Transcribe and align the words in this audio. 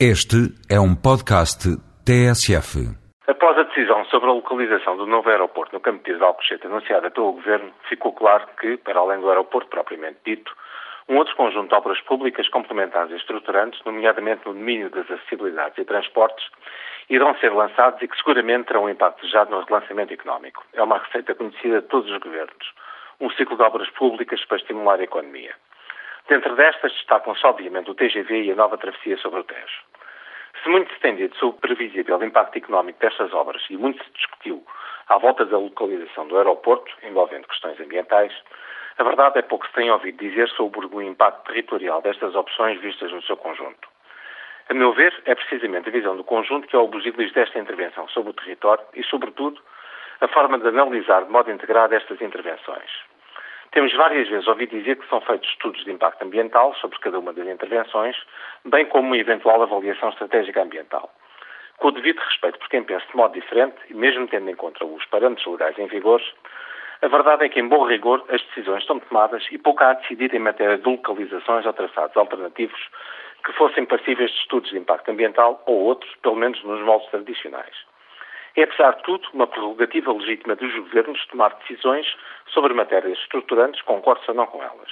Este 0.00 0.50
é 0.68 0.80
um 0.80 0.96
podcast 0.96 1.70
TSF. 2.04 2.82
Após 3.28 3.56
a 3.56 3.62
decisão 3.62 4.04
sobre 4.06 4.28
a 4.28 4.32
localização 4.32 4.96
do 4.96 5.06
novo 5.06 5.30
aeroporto 5.30 5.72
no 5.72 5.78
Campo 5.78 6.02
de 6.02 6.20
Alcochete 6.20 6.66
anunciada 6.66 7.12
pelo 7.12 7.34
Governo, 7.34 7.72
ficou 7.88 8.12
claro 8.12 8.44
que, 8.60 8.76
para 8.78 8.98
além 8.98 9.20
do 9.20 9.28
aeroporto 9.28 9.70
propriamente 9.70 10.18
dito, 10.26 10.52
um 11.08 11.16
outro 11.16 11.36
conjunto 11.36 11.68
de 11.68 11.76
obras 11.76 12.00
públicas 12.00 12.48
complementares 12.48 13.12
e 13.12 13.14
estruturantes, 13.14 13.80
nomeadamente 13.84 14.44
no 14.44 14.54
domínio 14.54 14.90
das 14.90 15.08
acessibilidades 15.08 15.78
e 15.78 15.84
transportes, 15.84 16.44
irão 17.08 17.32
ser 17.36 17.52
lançados 17.52 18.02
e 18.02 18.08
que 18.08 18.16
seguramente 18.16 18.66
terão 18.66 18.86
um 18.86 18.90
impacto 18.90 19.20
desejado 19.20 19.52
no 19.52 19.62
relançamento 19.62 20.12
económico. 20.12 20.64
É 20.72 20.82
uma 20.82 20.98
receita 20.98 21.36
conhecida 21.36 21.80
de 21.80 21.86
todos 21.86 22.10
os 22.10 22.18
governos. 22.18 22.72
Um 23.20 23.30
ciclo 23.30 23.56
de 23.56 23.62
obras 23.62 23.88
públicas 23.90 24.44
para 24.46 24.56
estimular 24.56 24.98
a 24.98 25.04
economia. 25.04 25.54
Dentro 26.28 26.56
destas 26.56 26.92
destacam-se, 26.92 27.46
obviamente, 27.46 27.90
o 27.90 27.94
TGV 27.94 28.42
e 28.42 28.50
a 28.50 28.56
nova 28.56 28.76
travessia 28.76 29.16
sobre 29.18 29.38
o 29.38 29.44
Tejo. 29.44 29.83
Muito 30.74 30.92
se 30.92 30.98
tem 30.98 31.14
dito 31.14 31.36
sobre 31.36 31.56
o 31.56 31.60
previsível 31.60 32.20
impacto 32.24 32.56
económico 32.56 32.98
destas 32.98 33.32
obras 33.32 33.62
e 33.70 33.76
muito 33.76 34.02
se 34.02 34.10
discutiu 34.10 34.60
à 35.06 35.16
volta 35.18 35.46
da 35.46 35.56
localização 35.56 36.26
do 36.26 36.36
aeroporto, 36.36 36.92
envolvendo 37.04 37.46
questões 37.46 37.78
ambientais, 37.78 38.32
a 38.98 39.04
verdade 39.04 39.38
é 39.38 39.42
pouco 39.42 39.64
se 39.68 39.72
tem 39.72 39.88
ouvido 39.92 40.18
dizer 40.18 40.48
sobre 40.48 40.84
o 40.84 41.00
impacto 41.00 41.46
territorial 41.46 42.02
destas 42.02 42.34
opções 42.34 42.80
vistas 42.80 43.12
no 43.12 43.22
seu 43.22 43.36
conjunto. 43.36 43.88
A 44.68 44.74
meu 44.74 44.92
ver, 44.92 45.14
é 45.26 45.36
precisamente 45.36 45.90
a 45.90 45.92
visão 45.92 46.16
do 46.16 46.24
conjunto 46.24 46.66
que 46.66 46.74
é 46.74 46.78
o 46.80 46.88
busilis 46.88 47.32
desta 47.32 47.56
intervenção 47.56 48.08
sobre 48.08 48.30
o 48.30 48.34
território 48.34 48.84
e, 48.94 49.04
sobretudo, 49.04 49.62
a 50.20 50.26
forma 50.26 50.58
de 50.58 50.66
analisar 50.66 51.24
de 51.24 51.30
modo 51.30 51.52
integrado 51.52 51.94
estas 51.94 52.20
intervenções. 52.20 52.90
Temos 53.74 53.92
várias 53.94 54.28
vezes 54.28 54.46
ouvido 54.46 54.70
dizer 54.70 54.96
que 54.96 55.08
são 55.08 55.20
feitos 55.22 55.50
estudos 55.50 55.82
de 55.84 55.90
impacto 55.90 56.22
ambiental 56.22 56.72
sobre 56.76 56.96
cada 57.00 57.18
uma 57.18 57.32
das 57.32 57.48
intervenções, 57.48 58.16
bem 58.64 58.86
como 58.86 59.08
uma 59.08 59.18
eventual 59.18 59.60
avaliação 59.60 60.10
estratégica 60.10 60.62
ambiental. 60.62 61.12
Com 61.78 61.88
o 61.88 61.90
devido 61.90 62.20
respeito 62.20 62.56
por 62.60 62.68
quem 62.68 62.84
pensa 62.84 63.04
de 63.10 63.16
modo 63.16 63.34
diferente, 63.34 63.74
e 63.90 63.94
mesmo 63.94 64.28
tendo 64.28 64.48
em 64.48 64.54
conta 64.54 64.84
os 64.84 65.04
parâmetros 65.06 65.44
legais 65.48 65.76
em 65.76 65.88
vigor, 65.88 66.22
a 67.02 67.08
verdade 67.08 67.46
é 67.46 67.48
que, 67.48 67.58
em 67.58 67.66
bom 67.66 67.84
rigor, 67.84 68.24
as 68.28 68.40
decisões 68.42 68.82
estão 68.82 69.00
tomadas 69.00 69.44
e 69.50 69.58
pouco 69.58 69.82
há 69.82 69.90
a 69.90 69.94
decidir 69.94 70.32
em 70.32 70.38
matéria 70.38 70.78
de 70.78 70.88
localizações 70.88 71.66
ou 71.66 71.72
traçados 71.72 72.16
alternativos 72.16 72.80
que 73.44 73.52
fossem 73.54 73.84
passíveis 73.86 74.30
de 74.30 74.38
estudos 74.38 74.70
de 74.70 74.78
impacto 74.78 75.10
ambiental 75.10 75.60
ou 75.66 75.80
outros, 75.80 76.14
pelo 76.22 76.36
menos 76.36 76.62
nos 76.62 76.80
moldes 76.82 77.10
tradicionais. 77.10 77.74
É, 78.56 78.62
apesar 78.62 78.92
de 78.92 79.02
tudo, 79.02 79.28
uma 79.32 79.46
prerrogativa 79.46 80.12
legítima 80.12 80.54
dos 80.54 80.72
governos 80.74 81.26
tomar 81.26 81.54
decisões 81.60 82.06
sobre 82.46 82.72
matérias 82.72 83.18
estruturantes, 83.18 83.82
concordo 83.82 84.22
ou 84.28 84.34
não 84.34 84.46
com 84.46 84.62
elas. 84.62 84.90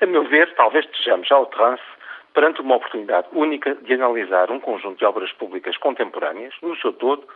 A 0.00 0.06
meu 0.06 0.24
ver, 0.24 0.54
talvez 0.54 0.86
estejamos 0.86 1.30
ao 1.30 1.46
trance 1.46 1.82
perante 2.32 2.60
uma 2.62 2.76
oportunidade 2.76 3.28
única 3.32 3.74
de 3.74 3.92
analisar 3.92 4.50
um 4.50 4.60
conjunto 4.60 4.98
de 4.98 5.04
obras 5.04 5.30
públicas 5.32 5.76
contemporâneas, 5.76 6.54
no 6.62 6.74
seu 6.76 6.92
todo, 6.92 7.26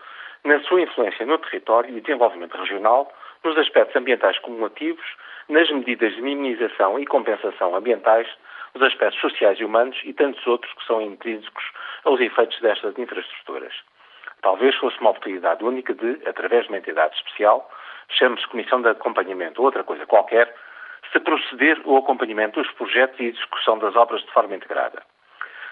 na 0.45 0.61
sua 0.61 0.81
influência 0.81 1.27
no 1.27 1.39
território 1.39 1.95
e 1.95 2.01
desenvolvimento 2.01 2.57
regional, 2.57 3.13
nos 3.43 3.59
aspectos 3.59 3.97
ambientais 3.97 4.39
cumulativos, 4.39 5.05
nas 5.49 5.71
medidas 5.71 6.15
de 6.15 6.23
minimização 6.23 6.99
e 6.99 7.05
compensação 7.05 7.77
ambientais, 7.77 8.29
nos 8.75 8.83
aspectos 8.83 9.21
sociais 9.21 9.59
e 9.61 9.65
humanos 9.65 9.99
e 10.05 10.13
tantos 10.15 10.47
outros 10.47 10.73
que 10.73 10.87
são 10.87 11.03
intrínsecos 11.03 11.65
aos 12.05 12.21
efeitos 12.21 12.59
destas 12.61 12.97
infraestruturas. 12.99 13.75
Talvez 14.45 14.77
fosse 14.77 15.01
uma 15.01 15.09
oportunidade 15.09 15.65
única 15.65 15.95
de, 15.95 16.21
através 16.29 16.65
de 16.65 16.69
uma 16.69 16.77
entidade 16.77 17.17
especial, 17.17 17.67
chame-se 18.11 18.47
Comissão 18.49 18.83
de 18.83 18.91
Acompanhamento 18.91 19.59
ou 19.59 19.65
outra 19.65 19.83
coisa 19.83 20.05
qualquer, 20.05 20.55
se 21.11 21.19
proceder 21.19 21.81
ao 21.87 21.97
acompanhamento 21.97 22.63
dos 22.63 22.71
projetos 22.73 23.19
e 23.21 23.29
execução 23.29 23.79
das 23.79 23.97
obras 23.97 24.21
de 24.21 24.31
forma 24.33 24.55
integrada. 24.55 25.03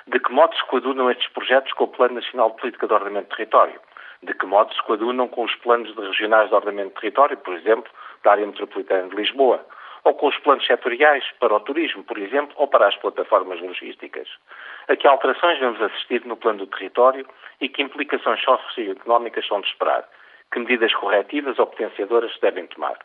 De 0.07 0.19
que 0.19 0.33
modo 0.33 0.57
se 0.57 0.65
coadunam 0.65 1.11
estes 1.11 1.29
projetos 1.35 1.71
com 1.75 1.85
o 1.85 1.89
Plano 1.89 2.15
Nacional 2.15 2.51
de 2.53 2.57
Política 2.63 2.87
de 2.87 2.95
Ordenamento 2.95 3.29
do 3.29 3.37
Território? 3.37 3.79
De 4.23 4.33
que 4.33 4.47
modo 4.47 4.73
se 4.73 4.83
coadunam 4.85 5.29
com 5.29 5.45
os 5.45 5.55
planos 5.57 5.95
de 5.95 6.01
regionais 6.01 6.49
de 6.49 6.55
ordenamento 6.55 6.95
do 6.95 7.01
território, 7.01 7.37
por 7.37 7.55
exemplo, 7.55 7.93
da 8.25 8.33
área 8.33 8.47
metropolitana 8.47 9.11
de 9.11 9.17
Lisboa? 9.17 9.67
Ou 10.05 10.15
com 10.15 10.29
os 10.29 10.39
planos 10.39 10.67
setoriais 10.67 11.25
para 11.39 11.55
o 11.55 11.61
turismo, 11.61 12.03
por 12.05 12.19
exemplo, 12.19 12.55
ou 12.57 12.67
para 12.67 12.89
as 12.89 12.97
plataformas 12.97 13.61
logísticas. 13.61 14.29
A 14.89 14.97
que 14.97 15.07
alterações 15.07 15.61
vamos 15.61 15.81
assistir 15.81 16.25
no 16.25 16.37
plano 16.37 16.59
do 16.59 16.67
território 16.67 17.27
e 17.61 17.69
que 17.69 17.83
implicações 17.83 18.43
socioeconómicas 18.43 19.47
são 19.47 19.61
de 19.61 19.69
esperar? 19.69 20.09
Que 20.53 20.59
medidas 20.59 20.93
corretivas 20.95 21.59
ou 21.59 21.67
potenciadoras 21.67 22.33
se 22.35 22.41
devem 22.41 22.67
tomar? 22.67 22.99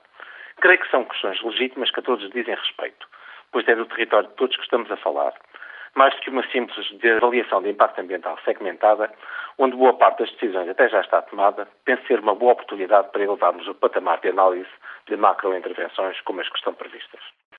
Creio 0.60 0.80
que 0.80 0.90
são 0.90 1.06
questões 1.06 1.42
legítimas 1.44 1.92
que 1.92 2.00
a 2.00 2.04
todos 2.04 2.30
dizem 2.32 2.56
respeito, 2.56 3.08
pois 3.52 3.68
é 3.68 3.76
do 3.76 3.86
território 3.86 4.28
de 4.28 4.36
todos 4.36 4.56
que 4.56 4.64
estamos 4.64 4.92
a 4.92 4.98
falar. 4.98 5.34
Mais 5.98 6.14
do 6.14 6.22
que 6.22 6.30
uma 6.30 6.48
simples 6.50 6.86
avaliação 7.18 7.60
de 7.64 7.70
impacto 7.72 8.00
ambiental 8.00 8.38
segmentada, 8.46 9.12
onde 9.58 9.76
boa 9.76 9.94
parte 9.94 10.20
das 10.20 10.32
decisões 10.34 10.70
até 10.70 10.88
já 10.88 11.02
está 11.02 11.24
tomada, 11.24 11.68
penso 11.86 12.06
ser 12.06 12.20
uma 12.20 12.36
boa 12.36 12.54
oportunidade 12.54 13.10
para 13.12 13.24
elevarmos 13.24 13.68
o 13.68 13.74
patamar 13.74 14.20
de 14.22 14.30
análise 14.30 14.70
de 15.08 15.18
macrointervenções 15.18 16.22
como 16.22 16.40
as 16.40 16.50
que 16.50 16.58
estão 16.60 16.76
previstas. 16.76 17.20